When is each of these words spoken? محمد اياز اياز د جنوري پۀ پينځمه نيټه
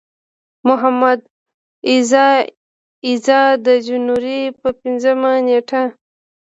محمد 0.67 1.19
اياز 1.89 2.13
اياز 3.09 3.59
د 3.65 3.67
جنوري 3.87 4.39
پۀ 4.59 4.69
پينځمه 4.81 5.31
نيټه 5.45 5.83